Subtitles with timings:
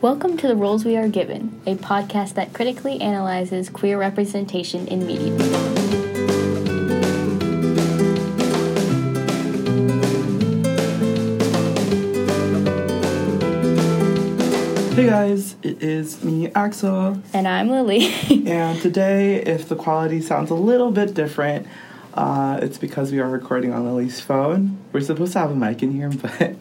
[0.00, 5.04] Welcome to The Roles We Are Given, a podcast that critically analyzes queer representation in
[5.04, 5.36] media.
[14.94, 18.06] Hey guys, it is me, Axl, And I'm Lily.
[18.46, 21.66] and today, if the quality sounds a little bit different,
[22.14, 24.78] uh, it's because we are recording on Lily's phone.
[24.92, 26.40] We're supposed to have a mic in here, but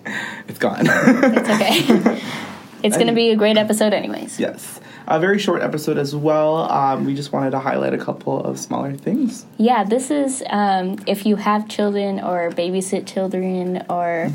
[0.47, 0.87] it's gone.
[0.87, 2.23] it's okay.
[2.83, 4.39] it's going to be a great episode, anyways.
[4.39, 6.69] yes, a very short episode as well.
[6.71, 9.45] Um, we just wanted to highlight a couple of smaller things.
[9.57, 14.31] Yeah, this is um, if you have children or babysit children or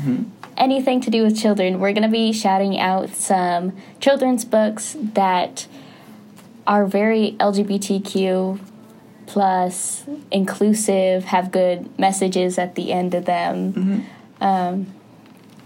[0.57, 5.67] anything to do with children, we're going to be shouting out some children's books that
[6.65, 8.59] are very LGBTQ
[9.25, 14.05] plus inclusive, have good messages at the end of them.
[14.41, 14.87] Um,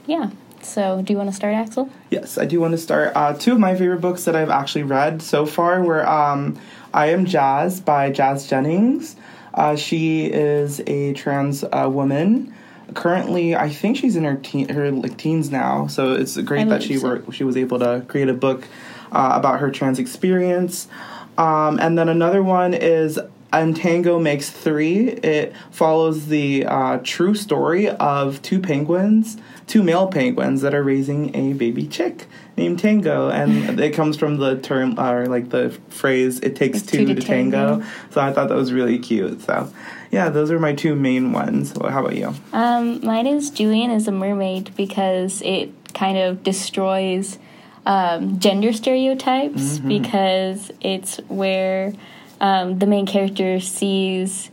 [0.06, 0.30] yeah.
[0.68, 1.90] So, do you want to start, Axl?
[2.10, 3.14] Yes, I do want to start.
[3.16, 6.60] Uh, two of my favorite books that I've actually read so far were um,
[6.94, 9.16] I Am Jazz by Jazz Jennings.
[9.54, 12.54] Uh, she is a trans uh, woman.
[12.94, 15.88] Currently, I think she's in her teen, her like teens now.
[15.88, 17.08] So it's great I that she so.
[17.08, 18.68] were, she was able to create a book
[19.12, 20.90] uh, about her trans experience.
[21.38, 23.20] Um, and then another one is
[23.54, 25.10] And Tango Makes Three.
[25.10, 29.38] It follows the uh, true story of two penguins,
[29.68, 34.38] two male penguins that are raising a baby chick named Tango, and it comes from
[34.38, 37.84] the term or like the phrase "it takes It's two, to tango.
[38.12, 39.42] So I thought that was really cute.
[39.42, 39.72] So
[40.10, 41.74] yeah, those are my two main ones.
[41.76, 42.34] Well, how about you?
[42.54, 47.38] Um, mine is Julian is a mermaid because it kind of destroys
[47.86, 51.94] um, gender stereotypes because it's where
[52.42, 54.52] um, the main character sees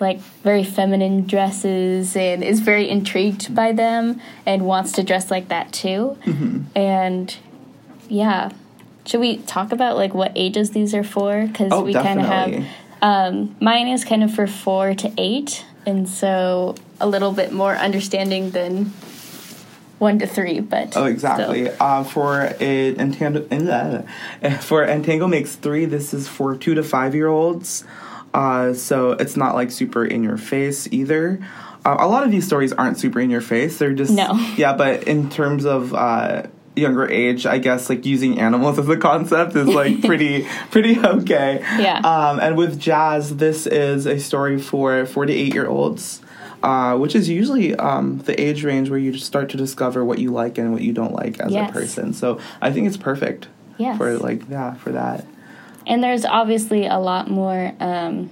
[0.00, 5.48] like very feminine dresses and is very intrigued by them and wants to dress like
[5.48, 6.16] that too.
[6.74, 7.36] And
[8.08, 8.50] yeah,
[9.04, 11.46] should we talk about like what ages these are for?
[11.46, 12.64] Because Oh, we kind of have
[13.00, 17.76] um, mine is kind of for four to eight, and so a little bit more
[17.76, 18.86] understanding than
[19.98, 20.60] one to three.
[20.60, 21.70] But Oh, exactly.
[21.70, 23.42] Uh, for a And Tango,
[24.60, 25.84] for And Tango makes three.
[25.84, 27.84] This is for two to five year olds.
[28.34, 31.38] Uh, so it's not like super in your face either.
[31.84, 33.78] Uh, a lot of these stories aren't super in your face.
[33.78, 34.34] They're just No.
[34.56, 36.42] Yeah, but in terms of uh,
[36.76, 41.60] younger age, I guess like using animals as a concept is like pretty pretty okay.
[41.78, 41.98] Yeah.
[42.00, 46.20] Um, and with jazz, this is a story for four to eight year olds.
[46.60, 50.18] Uh, which is usually um, the age range where you just start to discover what
[50.18, 51.70] you like and what you don't like as Yes.
[51.70, 52.12] a person.
[52.12, 53.46] So I think it's perfect
[53.78, 53.96] Yes.
[53.96, 55.24] for like yeah for that.
[55.88, 58.30] And there's obviously a lot more um,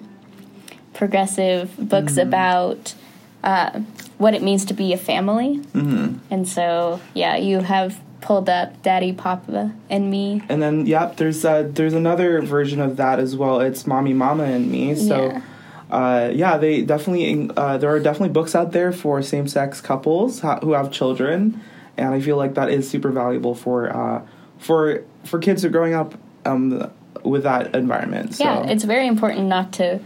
[0.94, 2.94] progressive books about
[3.42, 3.80] uh,
[4.18, 5.58] what it means to be a family.
[5.72, 6.18] Mm-hmm.
[6.30, 10.42] And so, yeah, you have pulled up Daddy, Papa, and Me.
[10.48, 13.60] And then yep, there's uh, there's another version of that as well.
[13.60, 14.94] It's Mommy, Mama, and Me.
[14.94, 15.26] So.
[15.26, 15.40] Yeah.
[15.88, 17.48] Uh, yeah, they definitely.
[17.56, 21.62] Uh, there are definitely books out there for same-sex couples ha- who have children,
[21.96, 24.26] and I feel like that is super valuable for uh,
[24.58, 26.90] for for kids who are growing up um,
[27.24, 28.34] with that environment.
[28.36, 28.44] So.
[28.44, 30.00] Yeah, it's very important not to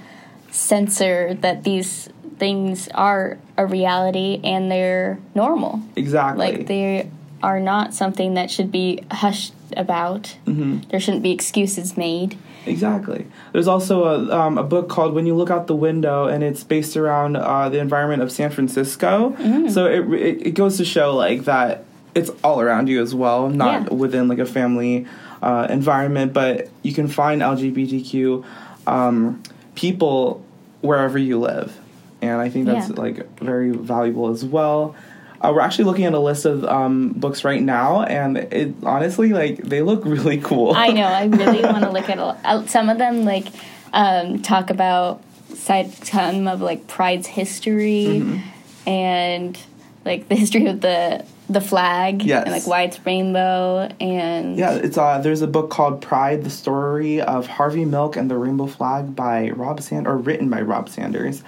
[0.50, 5.82] censor that these things are a reality and they're normal.
[5.96, 7.10] exactly Like they
[7.42, 10.36] are not something that should be hushed about.
[10.46, 10.88] Mm-hmm.
[10.90, 12.36] There shouldn't be excuses made.
[12.66, 13.26] Exactly.
[13.52, 16.62] There's also a, um, a book called When You Look Out the Window, and it's
[16.62, 19.34] based around uh, the environment of San Francisco.
[19.70, 21.84] So it, it it goes to show like that
[22.14, 23.94] it's all around you as well, not Yeah.
[23.94, 25.06] within like a family
[25.42, 28.44] uh, environment, but you can find LGBTQ
[28.86, 29.42] um,
[29.74, 30.44] people
[30.80, 31.76] wherever you live,
[32.22, 32.94] and I think that's Yeah.
[33.00, 34.94] like very valuable as well.
[35.42, 39.30] Uh, we're actually looking at a list of um, books right now, and it honestly
[39.30, 40.72] like they look really cool.
[40.74, 41.02] I know.
[41.06, 43.24] I really want to look at a, uh, some of them.
[43.24, 43.46] Like
[43.94, 45.22] um, talk about
[45.54, 48.88] side some of like Pride's history Mm-hmm.
[48.88, 49.58] and
[50.04, 52.44] like the history of the the flag Yes.
[52.44, 56.50] and like why it's rainbow and Yeah, it's uh there's a book called Pride: The
[56.50, 60.88] Story of Harvey Milk and the Rainbow Flag by Rob Sand or written by Rob
[60.88, 61.42] Sanders.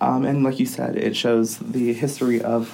[0.00, 2.70] Um, and like you said, it shows the history of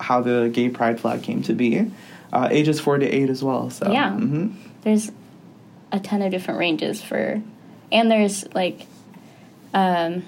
[0.00, 1.90] how the gay pride flag came to be.
[2.30, 3.70] Uh, ages four to eight as well.
[3.70, 4.10] So Yeah.
[4.10, 4.52] mhm.
[4.82, 5.10] there's
[5.92, 7.40] a ton of different ranges for
[7.90, 8.86] and there's like
[9.72, 10.22] um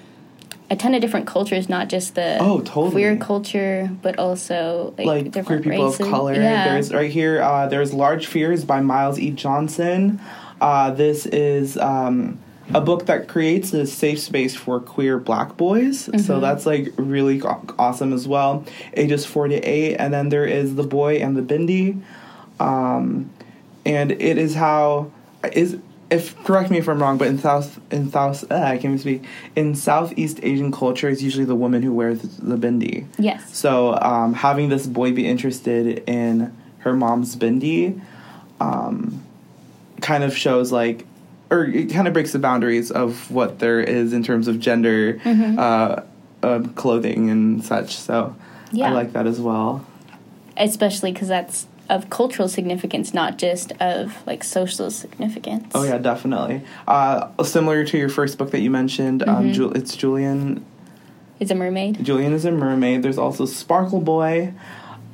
[0.71, 2.91] a ton of different cultures not just the Oh, totally.
[2.91, 5.99] queer culture but also like, like queer different people races.
[5.99, 6.33] of color.
[6.33, 7.41] yeah There's right here.
[7.43, 9.29] Uh, there's Large Fears by Myles E.
[9.31, 10.19] Johnson.
[10.59, 12.39] Uh, this is um,
[12.73, 16.07] a book that creates a safe space for queer Black boys.
[16.07, 16.19] Mm-hmm.
[16.19, 17.41] So that's like really
[17.77, 18.63] awesome as well.
[18.95, 22.01] Ages four to eight, and then there is The Boy and the Bindi.
[22.59, 23.29] Um,
[23.85, 25.11] and it is how
[25.51, 25.77] is
[26.11, 28.99] if correct me if I'm wrong, but in South in South uh, I can't even
[28.99, 29.23] speak
[29.55, 33.05] in Southeast Asian culture, it's usually the woman who wears the bindi.
[33.17, 33.55] Yes.
[33.57, 37.99] So um, having this boy be interested in her mom's bindi,
[38.59, 39.23] um,
[40.01, 41.05] kind of shows like,
[41.49, 45.13] or it kind of breaks the boundaries of what there is in terms of gender,
[45.23, 45.57] Mm-hmm.
[45.59, 46.01] uh,
[46.43, 47.95] uh, clothing and such.
[47.95, 48.35] So
[48.71, 48.89] Yeah.
[48.89, 49.85] I like that as well.
[50.57, 55.71] Especially because that's of cultural significance, not just of like social significance.
[55.75, 56.61] Oh yeah, definitely.
[56.87, 59.29] Uh, similar to your first book that you mentioned, Mm-hmm.
[59.35, 60.65] um, Ju- it's Julian.
[61.39, 62.03] Is a mermaid.
[62.05, 63.01] Julian is a mermaid.
[63.03, 64.53] There's also Sparkle Boy,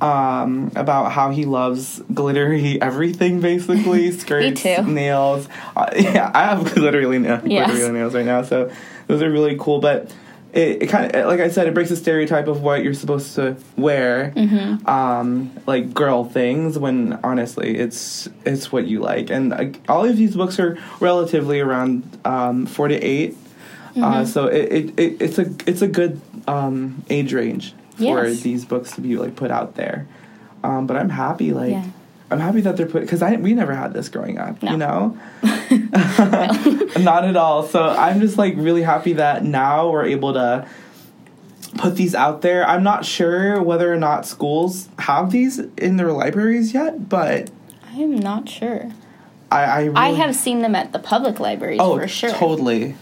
[0.00, 5.48] um, about how he loves glittery everything, basically skirts, nails.
[5.74, 7.70] Uh, yeah, I have glittery, na- Yes.
[7.70, 8.70] glittery nails right now, so
[9.06, 9.80] those are really cool.
[9.80, 10.12] But
[10.52, 13.34] it, it kind of, like I said, it breaks the stereotype of what you're supposed
[13.34, 14.88] to wear, Mm-hmm.
[14.88, 16.78] um, like girl things.
[16.78, 21.60] When honestly, it's it's what you like, and uh, all of these books are relatively
[21.60, 23.36] around um, four to 8
[23.88, 24.04] Mm-hmm.
[24.04, 28.40] Uh, so it, it, it it's a it's a good um, age range for Yes.
[28.42, 30.06] these books to be like put out there.
[30.62, 31.84] Um, but I'm happy, like Yeah.
[32.30, 34.70] I'm happy that they're put because I we never had this growing up, No.
[34.70, 35.18] you know,
[37.00, 37.62] not at all.
[37.62, 40.68] So I'm just like really happy that now we're able to
[41.78, 42.66] put these out there.
[42.68, 47.50] I'm not sure whether or not schools have these in their libraries yet, but
[47.86, 48.90] I am not sure.
[49.50, 52.30] I I, really, I have seen them at the public libraries oh for sure.
[52.30, 52.94] totally.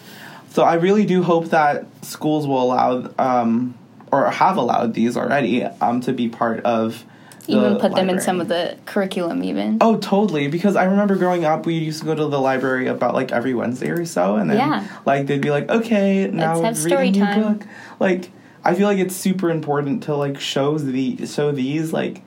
[0.50, 3.76] So I really do hope that schools will allow um,
[4.12, 7.04] or have allowed these already um, to be part of.
[7.48, 9.78] Even put them in some of the curriculum, even.
[9.80, 10.48] Oh, totally.
[10.48, 13.54] Because I remember growing up, we used to go to the library about like every
[13.54, 14.84] Wednesday or so, and then Yeah.
[15.04, 17.66] like they'd be like, "Okay, now Let's have read story a new time." book."
[18.00, 18.30] Like,
[18.64, 22.22] I feel like it's super important to like show the show these like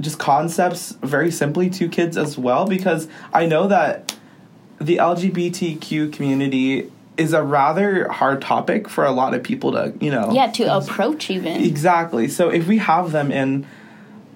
[0.00, 4.16] just concepts very simply to kids as well, because I know that
[4.80, 10.10] the LGBTQ community is a rather hard topic for a lot of people to you
[10.10, 11.62] know Yeah, to approach even.
[11.62, 12.28] Exactly.
[12.28, 13.66] So if we have them in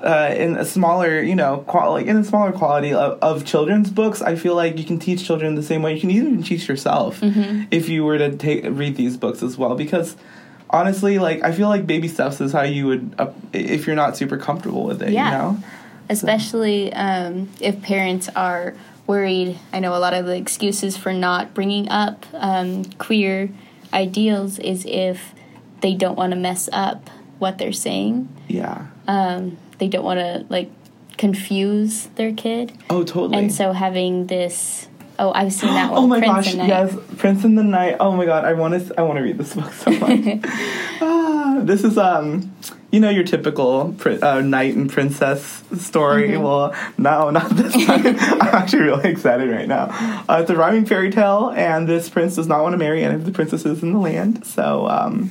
[0.04, 3.90] uh, in a smaller, you know, qual- like in a smaller quality of, of children's
[3.90, 6.68] books, I feel like you can teach children the same way you can even teach
[6.68, 7.64] yourself Mm-hmm.
[7.70, 9.74] if you were to take read these books as well.
[9.74, 10.14] Because
[10.70, 14.16] honestly, like I feel like baby steps is how you would uh, if you're not
[14.16, 15.10] super comfortable with it.
[15.12, 15.24] Yeah.
[15.26, 15.64] You know.
[16.10, 18.74] especially um, if parents are
[19.06, 19.58] worried.
[19.72, 23.50] I know a lot of the excuses for not bringing up um, queer
[23.92, 25.34] ideals is if
[25.80, 27.08] they don't want to mess up
[27.38, 28.28] what they're saying.
[28.48, 28.86] Yeah.
[29.06, 30.70] Um, they don't want to like
[31.16, 33.38] confuse their kid, Oh, totally.
[33.38, 34.88] and so having this.
[35.18, 36.02] Oh, I've seen that one.
[36.04, 36.54] Oh my Prince gosh!
[36.54, 37.96] Yes, Prince in the Knight.
[38.00, 38.94] Oh my god, I want to.
[38.98, 40.40] I want to read this book so much.
[41.00, 42.52] ah, this is um,
[42.90, 46.30] you know, your typical uh, knight and princess story.
[46.30, 46.42] Mm-hmm.
[46.42, 48.06] Well, no, not this time.
[48.18, 49.86] I'm actually really excited right now.
[50.28, 53.14] Uh, it's a rhyming fairy tale, and this prince does not want to marry any
[53.14, 54.46] of the princesses in the land.
[54.46, 55.30] So, um,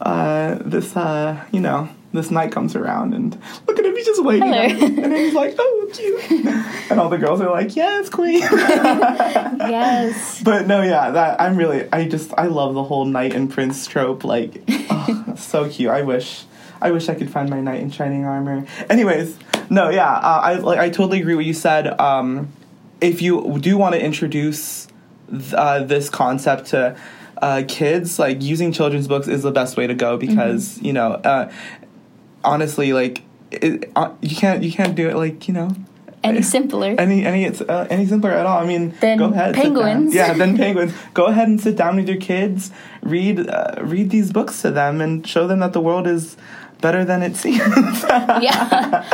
[0.00, 1.88] uh, this uh, you know.
[2.12, 3.36] This knight comes around and
[3.66, 4.52] look at he's just waiting.
[4.52, 6.54] And then he's like, oh, cute.
[6.90, 8.40] And all the girls are like, yes, queen.
[8.40, 10.42] yes.
[10.42, 13.86] But no, yeah, that I'm really I just I love the whole knight and prince
[13.86, 14.22] trope.
[14.22, 15.90] Like, oh, so cute.
[15.90, 16.44] I wish
[16.82, 18.66] I wish I could find my knight in shining armor.
[18.90, 19.38] Anyways,
[19.70, 21.98] no, yeah, uh, I like I totally agree what you said.
[21.98, 22.52] Um,
[23.00, 24.86] if you do want to introduce
[25.30, 26.96] th- uh, this concept to
[27.38, 31.12] uh, kids, like using children's books is the best way to go because you know,
[31.12, 31.50] uh,
[32.44, 33.22] honestly, like
[33.62, 35.70] it, uh, you can't you can't do it like you know
[36.22, 36.94] Any simpler.
[36.98, 38.58] any any it's uh, any simpler at all.
[38.58, 39.54] I mean, Then go ahead.
[39.54, 40.14] penguins.
[40.14, 40.92] Yeah, then penguins.
[41.12, 42.70] Go ahead and sit down with your kids.
[43.02, 46.36] Read uh, read these books to them and show them that the world is
[46.80, 48.02] better than it seems.
[48.40, 49.04] yeah,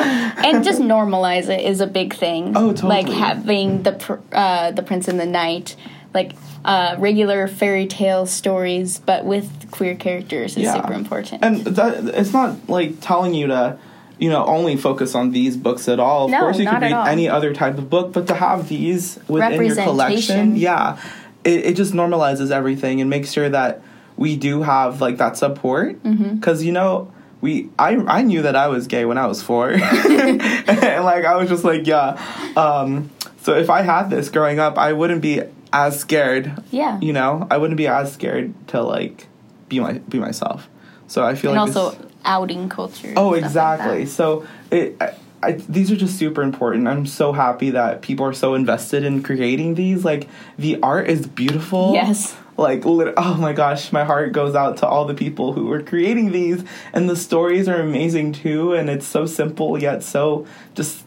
[0.45, 2.53] and just normalize it is a big thing.
[2.57, 2.89] Oh, totally.
[3.03, 5.77] Like having the pr- uh, the Prince and the Knight,
[6.15, 6.33] like
[6.65, 10.75] uh, regular fairy tale stories, but with queer characters is Yeah.
[10.75, 11.45] super important.
[11.45, 13.79] and that, it's not like telling you to
[14.21, 16.27] you know only focus on these books at all.
[16.27, 19.19] Of No, course you could read any other type of book but to have these
[19.27, 20.99] within your collection yeah
[21.43, 23.81] it, it just normalizes everything and makes sure that
[24.17, 26.03] we do have like that support.
[26.03, 26.35] Mm-hmm.
[26.37, 27.11] because you know
[27.41, 29.71] we I, I knew that I was gay when I was four.
[29.81, 32.21] And like I was just like yeah
[32.57, 33.11] um,
[33.41, 35.41] so if I had this growing up I wouldn't be
[35.73, 37.47] as scared yeah, you know?
[37.51, 39.27] I wouldn't be as scared to like
[39.69, 40.69] be my be myself.
[41.07, 43.13] So I feel and like also this, outing culture.
[43.17, 44.07] Oh, stuff like exactly.
[44.07, 46.87] so it, I, I, these are just super important.
[46.87, 50.05] I'm so happy that people are so invested in creating these.
[50.05, 51.93] Like the art is beautiful.
[51.95, 52.37] Yes.
[52.57, 55.83] Like lit- oh my gosh, my heart goes out to all the people who are
[55.83, 56.63] creating these,
[56.93, 58.75] and the stories are amazing too.
[58.75, 61.05] And it's so simple yet so just.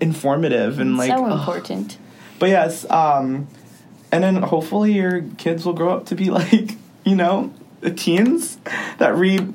[0.00, 1.38] informative and like so ugh.
[1.38, 1.96] important.
[2.40, 3.46] But yes, um,
[4.10, 6.72] and then hopefully your kids will grow up to be like,
[7.04, 7.54] you know,
[7.94, 8.58] teens
[8.98, 9.54] that read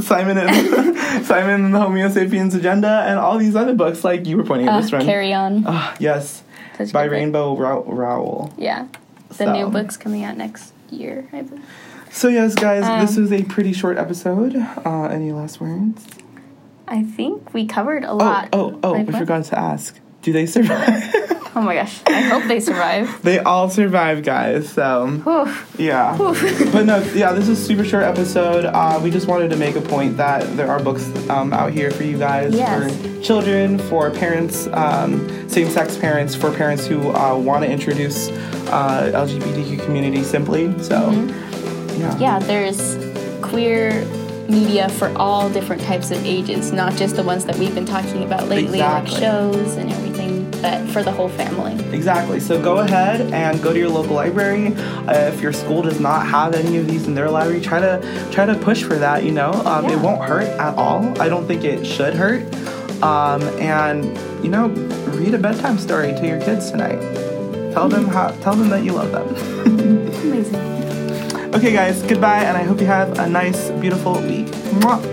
[0.00, 0.96] Simon and
[1.26, 4.68] Simon and the Homo sapiens agenda and all these other books like you were pointing
[4.68, 5.04] at Uh, this one.
[5.04, 5.64] carry on.
[5.66, 6.42] Ah, yes,
[6.78, 7.04] Such by.
[7.04, 8.52] Rainbow Row- Rowell.
[8.56, 8.86] Yeah.
[9.28, 11.64] The So- new book's coming out next year, I believe.
[12.10, 14.54] So yes, guys, Um, this was a pretty short episode.
[14.84, 16.06] Uh, any last words?
[16.86, 18.48] I think we covered a Oh, lot.
[18.52, 18.90] oh, oh!
[18.92, 19.18] Like I what?
[19.18, 19.98] forgot to ask.
[20.20, 21.14] Do they survive?
[21.56, 22.00] Oh my gosh.
[22.06, 23.22] I hope they survive.
[23.22, 24.70] they all survive, guys.
[24.72, 25.54] So Whew.
[25.84, 26.16] yeah.
[26.16, 26.70] Whew.
[26.72, 28.64] but no, yeah, this is a super short episode.
[28.64, 31.90] Uh, we just wanted to make a point that there are books um, out here
[31.90, 32.96] for you guys, Yes.
[32.96, 38.30] for children, for parents, um, same-sex parents, for parents who uh, want to introduce
[38.70, 40.72] uh, LGBTQ community simply.
[40.82, 42.00] So, Mm-hmm.
[42.00, 42.18] yeah.
[42.18, 42.96] yeah, there's
[43.44, 44.04] queer
[44.48, 48.24] media for all different types of ages, not just the ones that we've been talking
[48.24, 49.12] about lately, Exactly.
[49.12, 50.01] like shows and everything,
[50.62, 51.72] but for the whole family.
[51.94, 52.40] Exactly.
[52.40, 54.68] So go ahead and go to your local library.
[55.08, 58.28] Uh, if your school does not have any of these in their library, try to
[58.30, 59.24] try to push for that.
[59.24, 61.20] You know, um, it won't hurt at all.
[61.20, 62.42] I don't think it should hurt.
[63.02, 64.04] Um, and
[64.44, 67.00] you know, read a bedtime story to your kids tonight.
[67.72, 68.30] Tell them how.
[68.42, 69.28] Tell them that you love them.
[70.22, 71.54] Amazing.
[71.54, 72.02] okay, guys.
[72.02, 74.46] Goodbye, and I hope you have a nice, beautiful week.
[74.78, 75.11] Mwah.